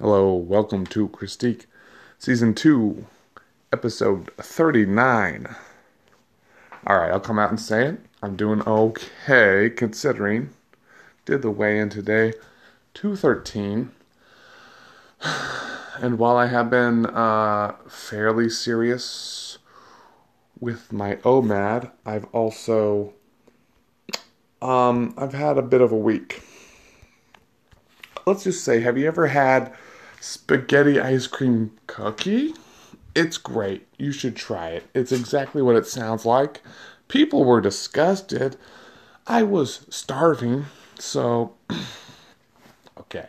[0.00, 1.66] Hello, welcome to Christique,
[2.18, 3.04] Season 2,
[3.70, 5.54] Episode 39.
[6.88, 8.00] Alright, I'll come out and say it.
[8.22, 10.54] I'm doing okay considering.
[11.26, 12.32] Did the weigh in today,
[12.94, 13.90] 213.
[16.00, 19.58] And while I have been uh, fairly serious
[20.58, 23.12] with my OMAD, I've also
[24.62, 26.42] um, I've had a bit of a week.
[28.26, 29.74] Let's just say, have you ever had
[30.20, 32.54] spaghetti ice cream cookie?
[33.14, 33.88] It's great.
[33.98, 34.84] You should try it.
[34.94, 36.62] It's exactly what it sounds like.
[37.08, 38.56] People were disgusted.
[39.26, 40.66] I was starving,
[40.98, 41.54] so
[42.98, 43.28] okay.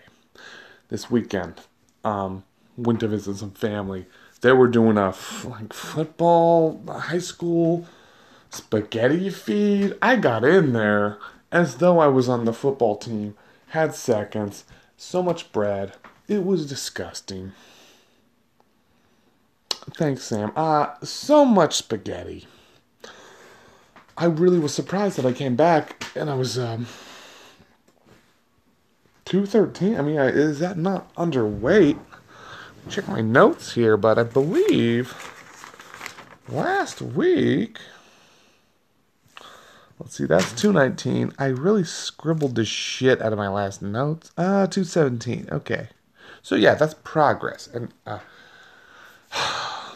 [0.89, 1.55] This weekend,
[2.03, 2.43] um,
[2.77, 4.05] went to visit some family.
[4.41, 7.85] They were doing a f- like football, high school
[8.49, 9.95] spaghetti feed.
[10.01, 11.17] I got in there
[11.51, 13.35] as though I was on the football team.
[13.67, 14.65] Had seconds,
[14.97, 15.93] so much bread.
[16.27, 17.53] It was disgusting.
[19.95, 20.51] Thanks, Sam.
[20.55, 22.47] Uh, so much spaghetti.
[24.17, 26.85] I really was surprised that I came back and I was um
[29.25, 29.95] 213.
[29.95, 31.99] I mean, is that not underweight?
[32.89, 35.15] Check my notes here, but I believe
[36.49, 37.79] last week
[40.01, 41.33] Let's see, that's 219.
[41.37, 44.31] I really scribbled the shit out of my last notes.
[44.35, 45.47] Uh, 217.
[45.51, 45.89] Okay.
[46.41, 47.67] So yeah, that's progress.
[47.67, 48.19] And uh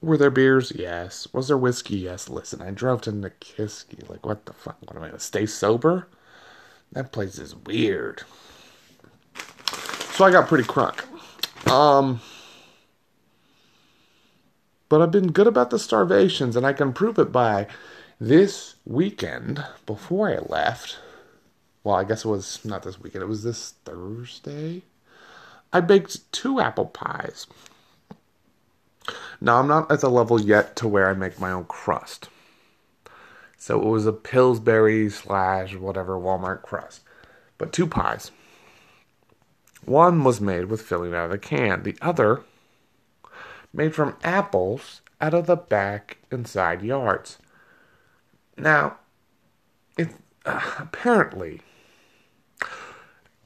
[0.00, 0.72] Were there beers?
[0.74, 1.26] Yes.
[1.32, 1.96] Was there whiskey?
[1.96, 2.28] Yes.
[2.28, 4.08] Listen, I drove to Nikiski.
[4.08, 4.76] Like, what the fuck?
[4.80, 6.06] What am I gonna stay sober?
[6.92, 8.22] That place is weird.
[10.12, 11.00] So I got pretty crunk.
[11.70, 12.20] Um
[14.88, 17.66] but I've been good about the starvations, and I can prove it by
[18.20, 20.98] this weekend before I left.
[21.86, 24.82] Well, I guess it was not this weekend, it was this Thursday.
[25.72, 27.46] I baked two apple pies.
[29.40, 32.28] Now, I'm not at the level yet to where I make my own crust.
[33.56, 37.02] So it was a Pillsbury slash whatever Walmart crust.
[37.56, 38.32] But two pies.
[39.84, 41.84] One was made with filling out of the can.
[41.84, 42.42] The other
[43.72, 47.38] made from apples out of the back and side yards.
[48.58, 48.96] Now,
[49.96, 50.08] it
[50.44, 51.60] uh, apparently,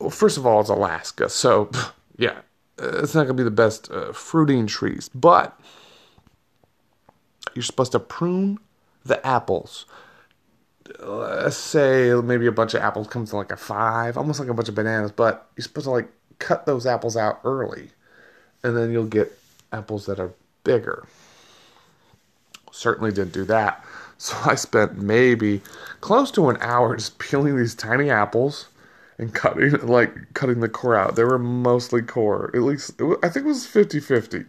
[0.00, 1.70] well, first of all, it's Alaska, so
[2.16, 2.40] yeah,
[2.78, 5.58] it's not gonna be the best uh, fruiting trees, but
[7.54, 8.58] you're supposed to prune
[9.04, 9.86] the apples.
[10.98, 14.54] Let's say maybe a bunch of apples comes to like a five, almost like a
[14.54, 16.08] bunch of bananas, but you're supposed to like
[16.38, 17.90] cut those apples out early,
[18.64, 19.38] and then you'll get
[19.72, 20.32] apples that are
[20.64, 21.06] bigger.
[22.72, 23.84] Certainly didn't do that.
[24.22, 25.62] So I spent maybe
[26.02, 28.68] close to an hour just peeling these tiny apples
[29.20, 31.14] and cutting like cutting the core out.
[31.14, 32.50] They were mostly core.
[32.54, 34.46] At least was, I think it was 50-50.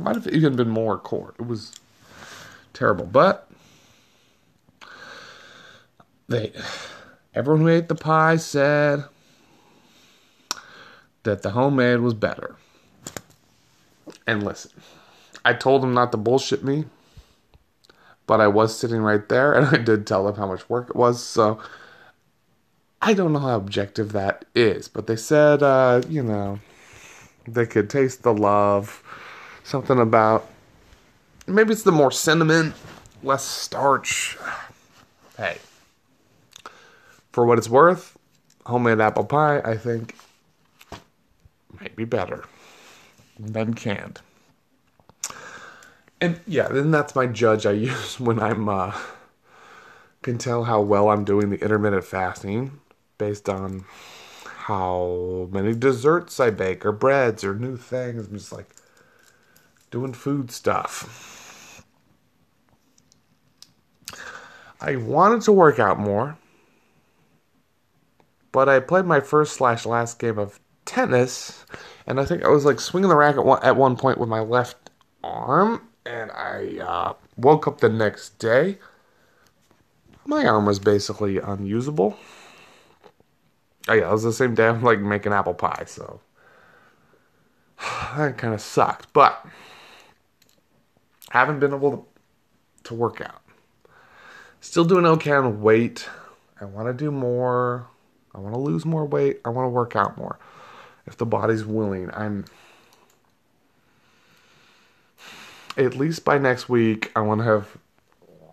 [0.00, 1.32] Might have even been more core.
[1.38, 1.72] It was
[2.72, 3.48] terrible, but
[6.28, 6.52] they
[7.34, 9.04] everyone who ate the pie said
[11.22, 12.56] that the homemade was better.
[14.26, 14.72] And listen,
[15.44, 16.86] I told them not to bullshit me,
[18.26, 20.96] but I was sitting right there and I did tell them how much work it
[20.96, 21.22] was.
[21.22, 21.60] So
[23.06, 26.58] I don't know how objective that is, but they said, uh, you know,
[27.46, 29.02] they could taste the love.
[29.62, 30.48] Something about
[31.46, 32.72] maybe it's the more cinnamon,
[33.22, 34.38] less starch.
[35.36, 35.58] Hey,
[37.32, 38.16] for what it's worth,
[38.66, 40.14] homemade apple pie, I think,
[41.80, 42.44] might be better
[43.36, 44.20] than canned.
[46.20, 48.96] And yeah, then that's my judge I use when I'm uh
[50.22, 52.78] can tell how well I'm doing the intermittent fasting
[53.18, 53.84] based on
[54.44, 58.26] how many desserts I bake or breads or new things.
[58.26, 58.74] I'm just like
[59.90, 61.84] doing food stuff.
[64.80, 66.36] I wanted to work out more,
[68.52, 71.64] but I played my first slash last game of tennis
[72.06, 74.90] and I think I was like swinging the racket at one point with my left
[75.22, 78.78] arm, and I uh, woke up the next day.
[80.26, 82.16] My arm was basically unusable.
[83.88, 86.20] Oh yeah, it was the same day I'm like making apple pie, so
[88.16, 89.12] that kind of sucked.
[89.12, 89.44] But
[91.30, 92.04] haven't been able to,
[92.84, 93.42] to work out.
[94.60, 96.08] Still doing okay on weight.
[96.60, 97.88] I want to do more.
[98.34, 99.40] I want to lose more weight.
[99.44, 100.38] I want to work out more
[101.06, 102.10] if the body's willing.
[102.14, 102.46] I'm
[105.76, 107.76] at least by next week, I want to have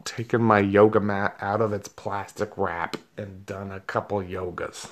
[0.04, 4.90] taken my yoga mat out of its plastic wrap and done a couple yogas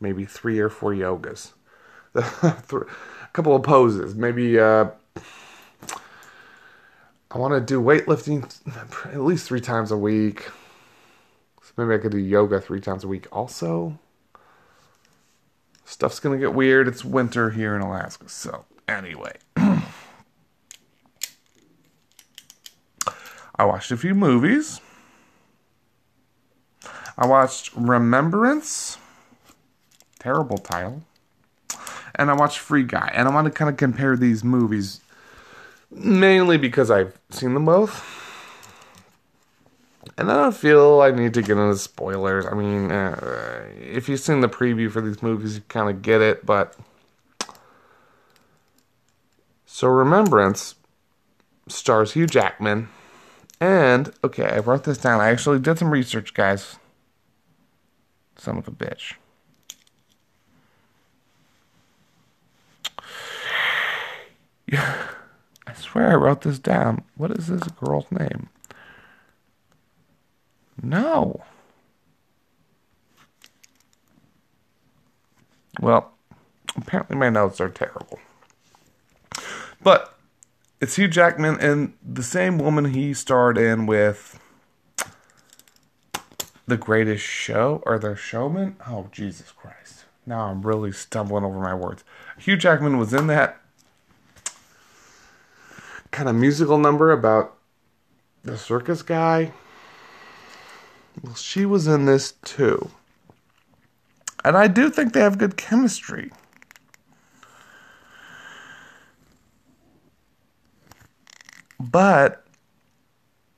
[0.00, 1.52] maybe three or four yogas,
[2.14, 2.86] a
[3.32, 4.58] couple of poses, maybe.
[4.58, 4.90] Uh,
[7.30, 8.42] I want to do weightlifting
[9.12, 10.48] at least three times a week.
[11.62, 13.98] So maybe I could do yoga three times a week also.
[15.84, 16.88] Stuff's gonna get weird.
[16.88, 18.28] It's winter here in Alaska.
[18.28, 19.36] So, anyway.
[19.56, 19.82] I
[23.64, 24.80] watched a few movies.
[27.16, 28.96] I watched Remembrance.
[30.18, 31.02] Terrible title.
[32.14, 33.10] And I watched Free Guy.
[33.14, 35.00] And I want to kind of compare these movies
[35.90, 38.14] mainly because I've seen them both.
[40.16, 42.46] And I don't feel I need to get into spoilers.
[42.46, 46.20] I mean, uh, if you've seen the preview for these movies, you kind of get
[46.20, 46.76] it, but.
[49.66, 50.74] So, Remembrance
[51.68, 52.88] stars Hugh Jackman.
[53.60, 55.20] And, okay, I wrote this down.
[55.20, 56.76] I actually did some research, guys.
[58.36, 59.14] Son of a bitch.
[64.72, 67.04] I swear I wrote this down.
[67.16, 68.48] What is this girl's name?
[70.82, 71.42] No.
[75.80, 76.12] Well,
[76.76, 78.18] apparently my notes are terrible.
[79.82, 80.16] But
[80.80, 84.38] it's Hugh Jackman and the same woman he starred in with
[86.66, 88.76] The Greatest Show or The Showman.
[88.86, 90.04] Oh, Jesus Christ.
[90.26, 92.04] Now I'm really stumbling over my words.
[92.38, 93.60] Hugh Jackman was in that
[96.18, 97.56] kind of musical number about
[98.42, 99.52] the circus guy.
[101.22, 102.90] Well, she was in this too.
[104.44, 106.32] And I do think they have good chemistry.
[111.78, 112.44] But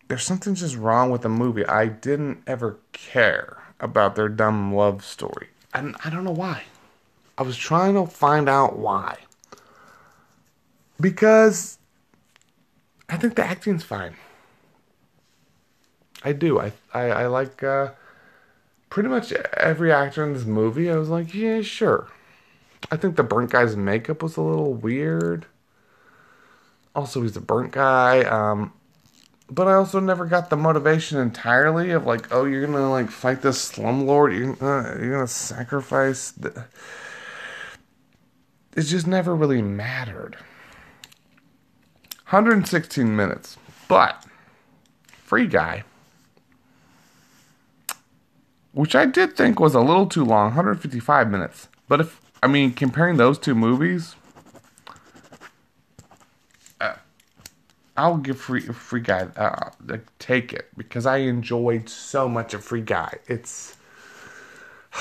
[0.08, 1.64] there's something just wrong with the movie.
[1.64, 5.48] I didn't ever care about their dumb love story.
[5.72, 6.64] And I don't know why.
[7.38, 9.16] I was trying to find out why.
[11.00, 11.78] Because
[13.10, 14.14] I think the acting's fine.
[16.22, 16.60] I do.
[16.60, 17.90] I I, I like uh,
[18.88, 20.90] pretty much every actor in this movie.
[20.90, 22.08] I was like, yeah, sure.
[22.90, 25.46] I think the burnt guy's makeup was a little weird.
[26.94, 28.22] Also, he's a burnt guy.
[28.22, 28.72] Um,
[29.50, 33.42] but I also never got the motivation entirely of like, oh, you're gonna like fight
[33.42, 34.36] this slumlord.
[34.36, 36.30] You're gonna, you're gonna sacrifice.
[36.30, 36.66] The...
[38.76, 40.36] It just never really mattered.
[42.31, 43.56] 116 minutes.
[43.88, 44.25] But
[45.09, 45.82] Free Guy,
[48.71, 51.67] which I did think was a little too long, 155 minutes.
[51.88, 54.15] But if I mean comparing those two movies,
[56.81, 56.94] uh,
[57.97, 59.71] I'll give Free Free Guy uh,
[60.21, 63.15] take it because I enjoyed so much of Free Guy.
[63.27, 63.77] It's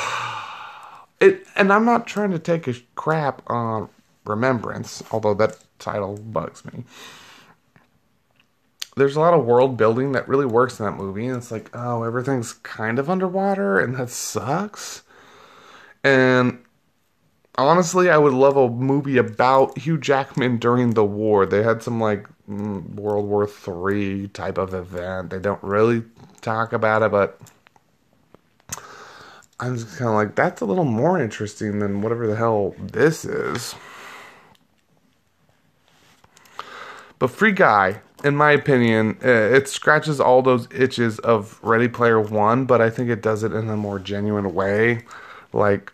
[1.22, 3.90] it, and I'm not trying to take a crap on
[4.26, 6.84] Remembrance, although that title bugs me.
[8.96, 11.70] There's a lot of world building that really works in that movie and it's like
[11.74, 15.04] oh everything's kind of underwater and that sucks.
[16.04, 16.60] And
[17.58, 21.46] honestly i would love a movie about hugh jackman during the war.
[21.46, 25.30] They had some like mm, world war three type of event.
[25.30, 26.04] They don't really
[26.42, 27.40] talk about it but
[29.60, 33.26] i'm just kind of like that's a little more interesting than whatever the hell this
[33.26, 33.76] is
[37.20, 42.20] but free guy in my opinion, uh, it scratches all those itches of Ready Player
[42.20, 45.06] One, but I think it does it in a more genuine way.
[45.54, 45.94] Like,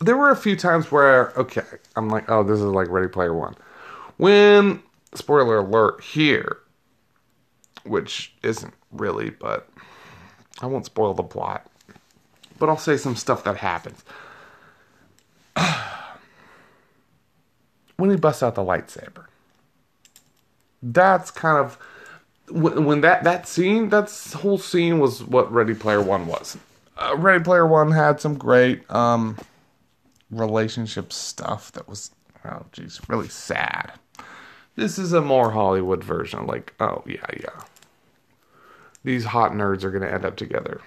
[0.00, 1.62] there were a few times where, okay,
[1.94, 3.54] I'm like, oh, this is like Ready Player One.
[4.16, 4.82] When,
[5.14, 6.58] spoiler alert, here,
[7.84, 9.68] which isn't really, but
[10.60, 11.70] I won't spoil the plot.
[12.58, 14.02] But I'll say some stuff that happens.
[17.96, 19.26] When he busts out the lightsaber
[20.82, 21.78] that's kind of
[22.50, 26.56] when, when that that scene, that whole scene was what Ready Player One was.
[26.96, 29.36] Uh, Ready Player One had some great um,
[30.30, 32.10] relationship stuff that was,
[32.44, 33.92] oh geez, really sad.
[34.76, 36.46] This is a more Hollywood version.
[36.46, 37.62] Like, oh yeah, yeah.
[39.02, 40.80] These hot nerds are gonna end up together.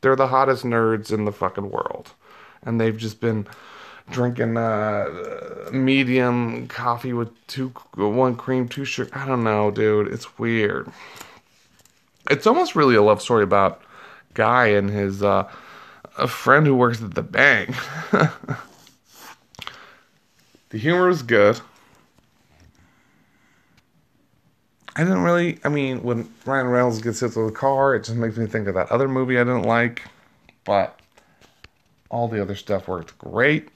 [0.00, 2.12] They're the hottest nerds in the fucking world,
[2.62, 3.46] and they've just been
[4.10, 9.10] drinking uh, medium coffee with two one cream, two sugar.
[9.12, 10.12] I don't know, dude.
[10.12, 10.90] It's weird.
[12.30, 13.82] It's almost really a love story about
[14.34, 15.50] guy and his uh,
[16.18, 17.74] a friend who works at the bank.
[20.70, 21.60] the humor is good.
[24.96, 25.58] I didn't really.
[25.64, 28.68] I mean, when Ryan Reynolds gets hit with a car, it just makes me think
[28.68, 30.02] of that other movie I didn't like.
[30.64, 30.98] But
[32.14, 33.70] All the other stuff worked great.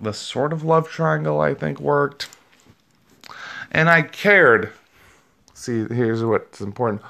[0.00, 2.28] The sort of love triangle, I think, worked.
[3.72, 4.70] And I cared.
[5.52, 7.02] See, here's what's important.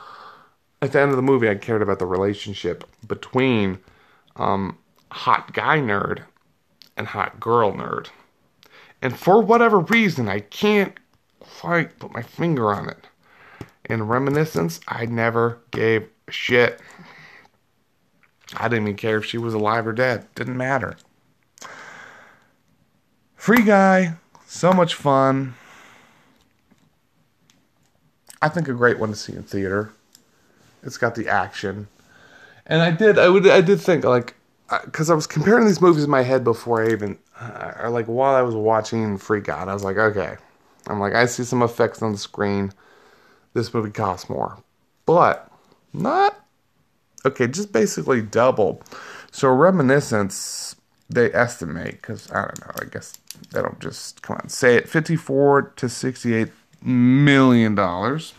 [0.81, 3.79] At the end of the movie, I cared about the relationship between
[4.37, 4.79] um,
[5.13, 6.23] hot guy nerd
[6.97, 8.09] and hot girl nerd.
[9.03, 10.99] And for whatever reason, I can't
[11.39, 13.07] quite put my finger on it.
[13.85, 16.81] In Reminiscence, I never gave a shit.
[18.57, 20.27] I didn't even care if she was alive or dead.
[20.35, 20.97] Didn't matter.
[23.37, 24.15] Free Guy,
[24.47, 25.55] so much fun.
[28.43, 29.93] I think a great one to see in theater.
[30.83, 31.89] It's got the action,
[32.67, 34.35] and I did, I would, I did think like,
[34.85, 38.07] because I was comparing these movies in my head before I even, uh, or like
[38.07, 40.37] while I was watching Free Guy, I was like, okay,
[40.87, 42.73] I'm like, I see some effects on the screen.
[43.53, 44.63] This movie costs more,
[45.05, 45.51] but
[45.93, 46.43] not
[47.25, 47.47] okay.
[47.47, 48.83] Just basically double.
[49.31, 50.77] So Reminiscence,
[51.09, 52.73] they estimate because I don't know.
[52.81, 53.15] I guess
[53.53, 54.89] they don't just come on say it.
[54.89, 56.51] Fifty-four to sixty-eight
[56.83, 58.35] million dollars,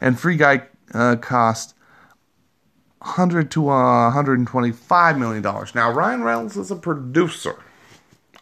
[0.00, 0.62] and Free Guy
[0.94, 1.74] uh, cost
[3.00, 5.74] 100 to uh, 125 million dollars.
[5.74, 7.56] Now Ryan Reynolds is a producer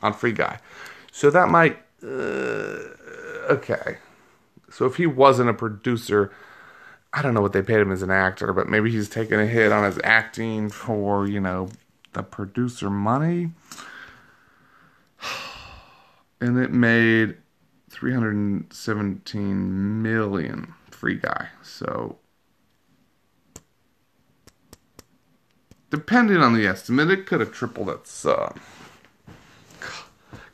[0.02, 0.58] on Free Guy,
[1.12, 2.78] so that might uh,
[3.50, 3.98] okay.
[4.70, 6.32] So if he wasn't a producer,
[7.12, 9.46] I don't know what they paid him as an actor, but maybe he's taking a
[9.46, 11.70] hit on his acting for you know
[12.12, 13.50] the producer money.
[16.40, 17.36] And it made
[17.90, 21.48] 317 million free guy.
[21.64, 22.18] So
[25.90, 28.52] depending on the estimate, it could have tripled its uh,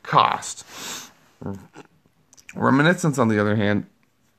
[0.03, 0.65] cost.
[2.55, 3.85] Reminiscence, on the other hand,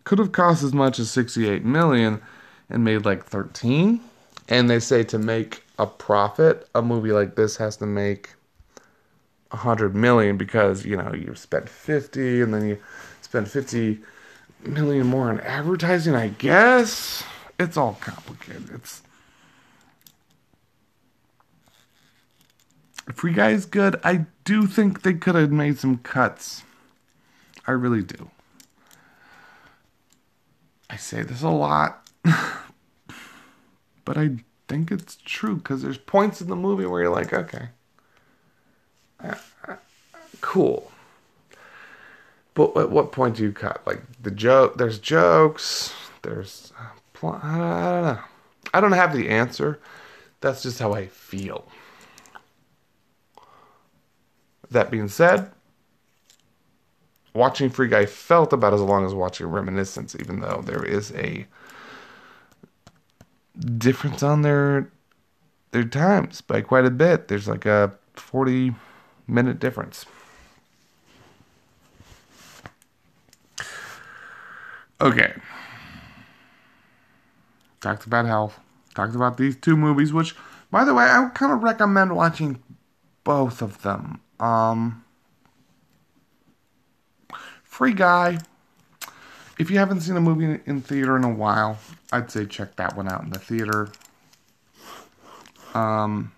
[0.06, 2.22] could have cost as much as 68 million
[2.70, 4.00] and made like 13.
[4.48, 8.34] And they say to make a profit, a movie like this has to make
[9.50, 12.78] 100 million because, you know, you've spent 50 and then you
[13.20, 13.98] spend 50
[14.64, 17.24] million more on advertising, I guess.
[17.58, 18.70] It's all complicated.
[18.74, 19.02] It's
[23.12, 23.98] Free Guy is good.
[24.04, 26.62] I do think they could have made some cuts.
[27.66, 28.30] I really do.
[31.06, 32.10] Say this a lot,
[34.04, 34.30] but I
[34.66, 37.68] think it's true because there's points in the movie where you're like, okay,
[39.22, 39.36] uh,
[39.68, 39.76] uh,
[40.40, 40.90] cool.
[42.54, 43.86] But at what point do you cut?
[43.86, 48.18] Like the joke, there's jokes, there's, uh, pl- I don't know.
[48.74, 49.78] I don't have the answer.
[50.40, 51.68] That's just how I feel.
[54.72, 55.52] That being said,
[57.36, 61.46] watching Free Guy felt about as long as watching Reminiscence, even though there is a
[63.78, 64.90] difference on their
[65.70, 67.28] their times by quite a bit.
[67.28, 68.74] There's like a 40
[69.26, 70.06] minute difference.
[75.00, 75.34] Okay.
[77.80, 78.58] Talked about health.
[78.94, 80.34] Talked about these two movies, which,
[80.70, 82.62] by the way, I kind of recommend watching
[83.24, 84.20] both of them.
[84.40, 85.04] Um,
[87.76, 88.38] Free Guy.
[89.58, 91.78] If you haven't seen a movie in theater in a while,
[92.10, 93.90] I'd say check that one out in the theater.
[95.74, 96.32] Um,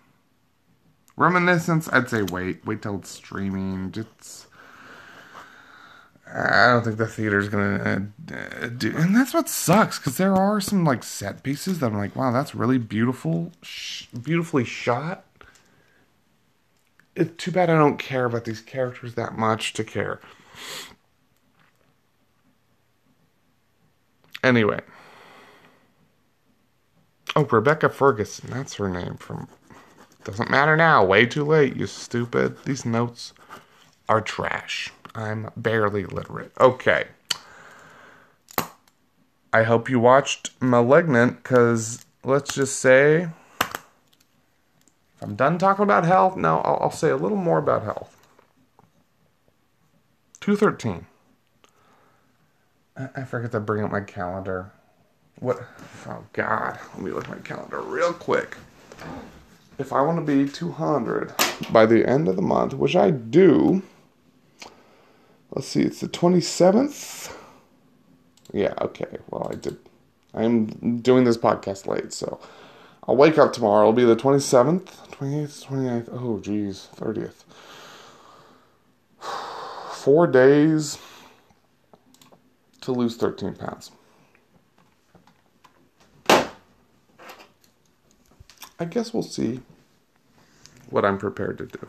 [1.17, 3.93] Reminiscence, I'd say wait, wait till it's streaming.
[3.93, 4.49] Just,
[6.27, 10.61] I don't think the theater's gonna uh, do, and that's what sucks because there are
[10.61, 15.25] some like set pieces that I'm like, wow, that's really beautiful, sh- beautifully shot.
[17.15, 20.21] It's too bad I don't care about these characters that much to care.
[24.43, 24.81] Anyway.
[27.37, 28.51] Oh, Rebecca Ferguson.
[28.51, 29.49] That's her name from.
[30.25, 31.05] Doesn't matter now.
[31.05, 32.65] Way too late, you stupid.
[32.65, 33.33] These notes
[34.09, 34.93] are trash.
[35.15, 36.53] I'm barely literate.
[36.59, 37.07] Okay.
[39.53, 43.29] I hope you watched Malignant because let's just say.
[45.21, 46.37] I'm done talking about health.
[46.37, 48.17] No, I'll, I'll say a little more about health.
[50.41, 51.07] 213.
[52.99, 54.73] I, forget to bring up my calendar.
[55.39, 55.63] What?
[56.07, 56.79] Oh, God.
[56.95, 58.57] Let me look at my calendar real quick.
[59.79, 61.33] If I want to be 200
[61.71, 63.83] by the end of the month, which I do,
[65.53, 67.33] let's see, it's the 27th.
[68.53, 69.19] Yeah, okay.
[69.31, 69.79] Well, I did.
[70.35, 72.41] I'm doing this podcast late, so
[73.07, 73.83] I'll wake up tomorrow.
[73.83, 76.09] It'll be the 27th, 28th, 29th.
[76.13, 77.45] Oh, geez, 30th.
[79.93, 80.99] Four days
[82.83, 83.91] to lose 13 pounds.
[88.81, 89.61] I guess we'll see
[90.91, 91.87] what I'm prepared to do.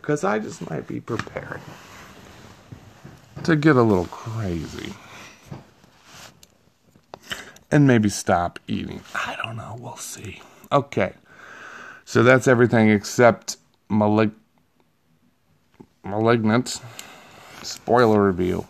[0.00, 1.60] Because I just might be prepared
[3.44, 4.94] to get a little crazy.
[7.70, 9.00] And maybe stop eating.
[9.14, 9.76] I don't know.
[9.78, 10.42] We'll see.
[10.72, 11.12] Okay.
[12.04, 13.58] So that's everything except
[13.88, 14.34] malig-
[16.02, 16.80] Malignant.
[17.62, 18.66] Spoiler review.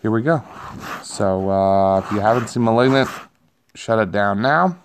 [0.00, 0.42] Here we go.
[1.02, 3.08] So uh, if you haven't seen Malignant,
[3.74, 4.78] shut it down now.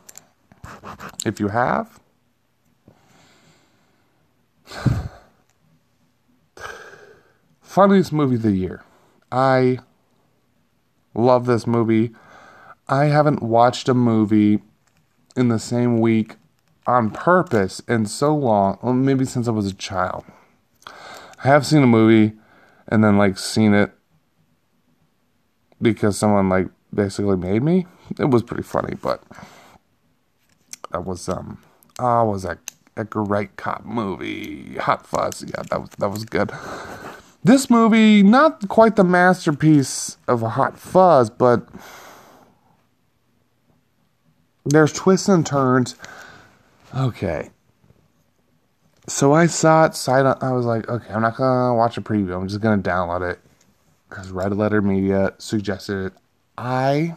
[1.26, 2.00] If you have,
[7.62, 8.84] funniest movie of the year.
[9.32, 9.80] I
[11.14, 12.12] love this movie.
[12.88, 14.62] I haven't watched a movie
[15.36, 16.36] in the same week
[16.86, 20.26] on purpose in so long, well, maybe since I was a child.
[21.44, 22.34] I have seen a movie
[22.88, 23.92] and then like seen it
[25.82, 27.86] because someone like basically made me.
[28.20, 29.24] It was pretty funny, but
[30.92, 31.60] that was um
[32.00, 32.60] oh was that
[32.96, 34.76] a great cop movie.
[34.76, 36.52] Hot Fuzz, yeah, that was that was good.
[37.44, 41.68] This movie, not quite the masterpiece of a Hot Fuzz, but
[44.66, 45.96] there's twists and turns.
[46.96, 47.50] Okay.
[49.08, 52.36] So I saw it sight I was like, okay, I'm not gonna watch a preview.
[52.36, 53.40] I'm just gonna download it
[54.10, 56.14] because Red Letter Media suggested it.
[56.58, 57.16] I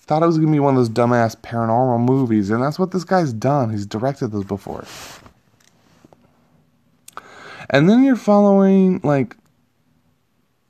[0.00, 3.04] thought it was gonna be one of those dumbass paranormal movies, and that's what this
[3.04, 3.70] guy's done.
[3.70, 4.84] He's directed those before.
[7.68, 9.36] And then you're following like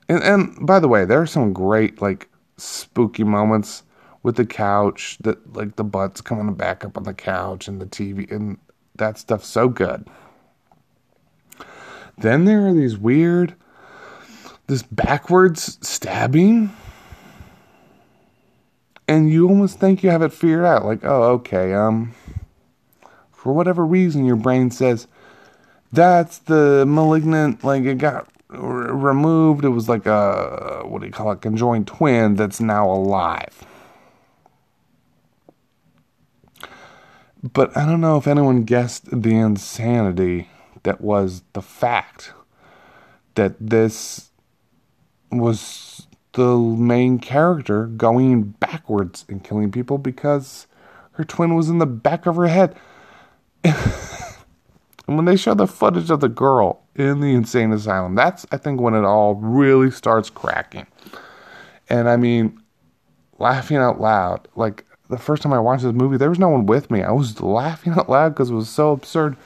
[0.09, 3.83] and, and by the way, there are some great like spooky moments
[4.23, 7.87] with the couch that like the butts coming back up on the couch and the
[7.87, 8.59] TV and
[8.97, 10.07] that stuff's so good.
[12.19, 13.55] Then there are these weird
[14.67, 16.75] this backwards stabbing.
[19.09, 22.15] And you almost think you have it figured out like oh okay um
[23.33, 25.07] for whatever reason your brain says
[25.93, 29.65] that's the malignant like it got r- removed.
[29.65, 33.67] It was like a what do you call it conjoined twin that's now alive
[37.43, 40.49] but i don't know if anyone guessed the insanity
[40.83, 42.33] that was the fact
[43.35, 44.31] that this
[45.31, 50.67] was the main character going backwards and killing people because
[51.13, 52.77] her twin was in the back of her head.
[53.65, 53.75] and
[55.07, 58.81] when they show the footage of the girl in the insane asylum, that's, I think,
[58.81, 60.87] when it all really starts cracking.
[61.89, 62.61] And I mean,
[63.39, 64.49] laughing out loud.
[64.57, 67.03] Like, the first time I watched this movie, there was no one with me.
[67.03, 69.37] I was laughing out loud because it was so absurd.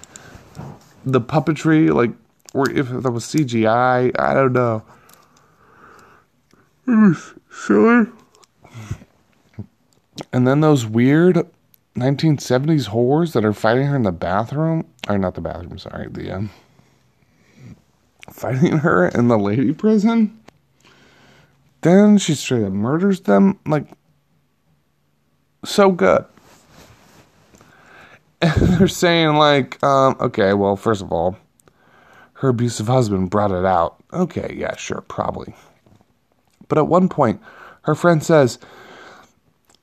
[1.05, 2.13] The puppetry, like,
[2.55, 4.83] or if there was CGI, I don't know
[6.87, 8.07] it was silly.
[10.33, 11.47] And then those weird
[11.97, 16.31] 1970s whores that are fighting her in the bathroom, or not the bathroom, sorry, the
[16.31, 16.51] um,
[18.31, 20.39] fighting her in the lady prison.
[21.83, 23.89] Then she straight up murders them, like
[25.67, 26.25] so good.
[28.41, 31.37] And they're saying like, um, okay, well, first of all,
[32.35, 33.97] her abusive husband brought it out.
[34.13, 35.55] Okay, yeah, sure, probably.
[36.69, 37.41] But at one point,
[37.83, 38.59] her friend says,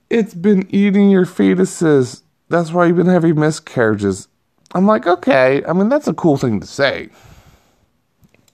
[0.09, 2.21] It's been eating your fetuses.
[2.49, 4.27] That's why you've been having miscarriages.
[4.73, 5.63] I'm like, okay.
[5.65, 7.09] I mean, that's a cool thing to say.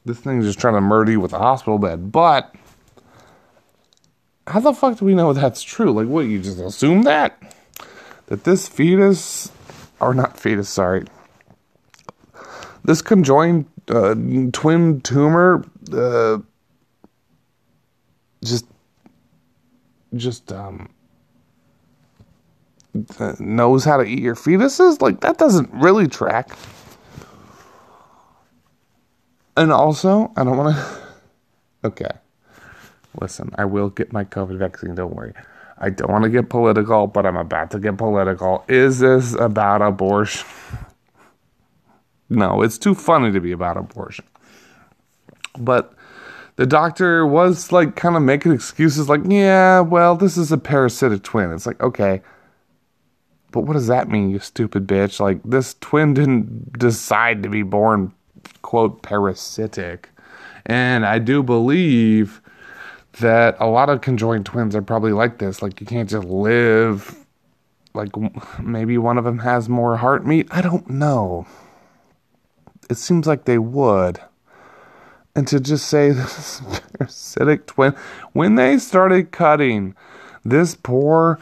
[0.06, 2.12] This thing's just trying to murder you with a hospital bed.
[2.12, 2.54] But
[4.50, 5.92] how the fuck do we know that's true?
[5.92, 7.56] Like, what, you just assume that?
[8.28, 9.52] That this fetus,
[10.00, 11.06] or not fetus, sorry,
[12.84, 14.16] this conjoined uh,
[14.52, 16.40] twin tumor uh,
[18.44, 18.66] just
[20.16, 20.90] just um
[23.40, 26.58] knows how to eat your fetuses like that doesn't really track
[29.56, 31.02] and also i don't want to
[31.86, 32.10] okay
[33.20, 35.34] listen i will get my covid vaccine don't worry
[35.78, 39.82] i don't want to get political but i'm about to get political is this about
[39.82, 40.48] abortion
[42.30, 44.26] no it's too funny to be about abortion
[45.58, 45.94] but
[46.60, 51.24] the doctor was like kind of making excuses like, yeah, well, this is a parasitic
[51.24, 51.54] twin.
[51.54, 52.22] It's like, okay.
[53.52, 55.22] But what does that mean, you stupid bitch?
[55.22, 58.12] Like, this twin didn't decide to be born,
[58.62, 60.10] quote, parasitic.
[60.66, 62.42] And I do believe
[63.14, 65.62] that a lot of conjoined twins are probably like this.
[65.62, 67.16] Like, you can't just live.
[67.94, 68.10] Like,
[68.60, 70.48] maybe one of them has more heart meat.
[70.52, 71.48] I don't know.
[72.90, 74.20] It seems like they would
[75.36, 76.62] and to just say this
[76.94, 77.96] parasitic twin
[78.34, 79.96] when they started cutting
[80.46, 81.40] this poor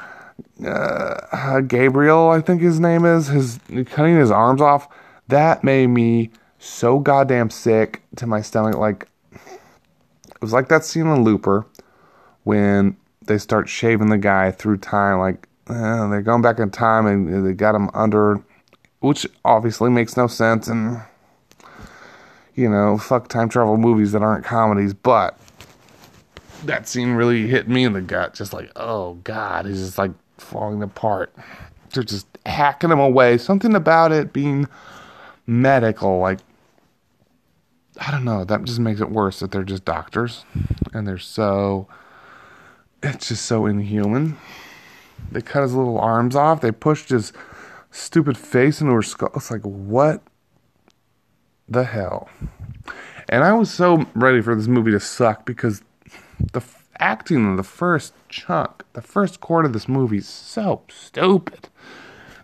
[0.66, 4.88] uh, Gabriel, I think his name is, his cutting his arms off.
[5.28, 8.76] That made me so goddamn sick to my stomach.
[8.76, 9.08] Like
[10.38, 11.66] it was like that scene in Looper
[12.44, 12.96] when
[13.26, 15.18] they start shaving the guy through time.
[15.18, 18.40] Like uh, they're going back in time and they got him under,
[19.00, 20.68] which obviously makes no sense.
[20.68, 21.02] And
[22.54, 25.40] you know, fuck time travel movies that aren't comedies, but
[26.66, 28.36] that scene really hit me in the gut.
[28.36, 31.34] Just like, oh god, he's just like falling apart.
[31.94, 33.40] They're just hacking him away.
[33.40, 34.68] Something about it being
[35.48, 36.40] medical, like
[38.00, 40.46] I don't know, that just makes it worse that they're just doctors
[40.94, 41.88] and they're so
[43.04, 44.38] it's just so inhuman.
[45.32, 47.34] They cut his little arms off, they pushed his
[47.92, 49.32] stupid face into her skull.
[49.36, 50.22] It's like what
[51.68, 52.30] the hell?
[53.30, 55.82] And I was so ready for this movie to suck because
[56.54, 60.84] the f- acting in the first chunk, the first quarter of this movie is so
[60.90, 61.68] stupid.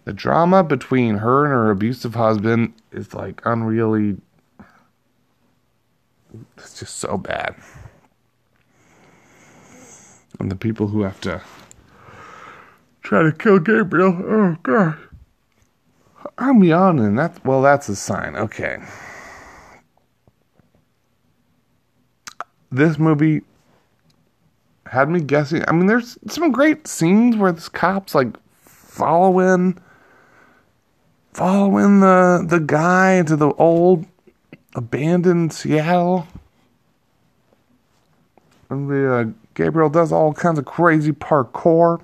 [0.05, 4.19] The drama between her and her abusive husband is like unreally.
[6.83, 7.55] Just so bad.
[10.37, 11.41] And the people who have to
[13.03, 14.21] try to kill Gabriel.
[14.27, 14.97] Oh, God.
[16.37, 17.15] I'm yawning.
[17.15, 18.35] That well, that's a sign.
[18.35, 18.83] Okay.
[22.69, 23.43] this movie
[24.87, 25.63] had me guessing.
[25.69, 29.79] I mean, there's some great scenes where this cop's like following,
[31.33, 34.05] following the the guy into the old
[34.75, 36.27] abandoned Seattle.
[38.73, 42.01] Uh, Gabriel does all kinds of crazy parkour.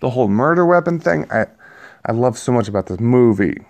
[0.00, 1.46] The whole murder weapon thing, I
[2.04, 3.64] I love so much about this movie.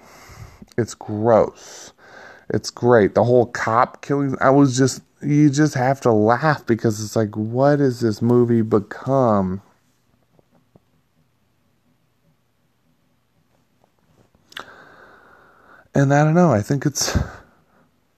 [0.77, 1.93] It's gross.
[2.51, 3.15] It's great.
[3.15, 4.37] The whole cop killing.
[4.41, 8.62] I was just you just have to laugh because it's like, what has this movie
[8.62, 9.62] become?
[15.95, 16.53] And I don't know.
[16.53, 17.17] I think it's,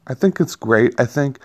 [0.07, 0.99] I think it's great.
[0.99, 1.38] I think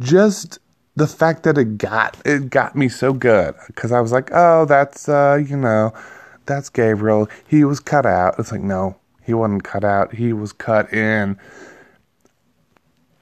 [0.00, 0.58] just
[0.96, 4.64] the fact that it got it got me so good because I was like, oh,
[4.64, 5.92] that's uh, you know,
[6.46, 7.28] that's Gabriel.
[7.46, 8.36] He was cut out.
[8.38, 10.14] It's like, no, he wasn't cut out.
[10.14, 11.38] He was cut in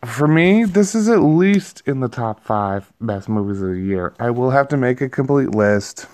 [0.05, 4.15] for me, this is at least in the top five best movies of the year.
[4.19, 6.07] I will have to make a complete list.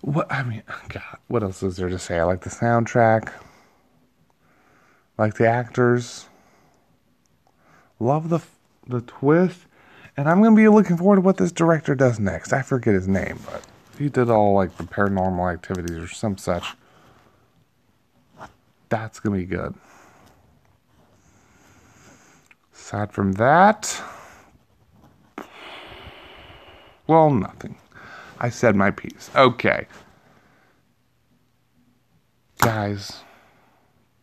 [0.00, 2.18] What I mean, God, what else is there to say?
[2.18, 3.32] I like the soundtrack,
[5.18, 6.26] like the actors,
[7.98, 8.40] love the
[8.86, 9.60] the twist,
[10.16, 12.52] and I'm gonna be looking forward to what this director does next.
[12.52, 13.62] I forget his name, but
[13.98, 16.74] he did all like the Paranormal Activities or some such.
[18.88, 19.74] That's to be good.
[22.74, 24.00] Aside from that,
[27.06, 27.76] well, nothing.
[28.38, 29.30] I said my piece.
[29.34, 29.86] Okay.
[32.58, 33.22] Guys,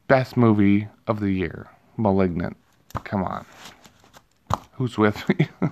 [0.08, 2.58] best movie of the year Malignant.
[3.04, 3.46] Come on.
[4.74, 5.48] Who's with me?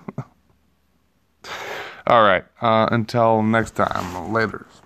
[2.08, 2.46] All right.
[2.62, 4.32] Uh, until next time.
[4.34, 4.82] Laters.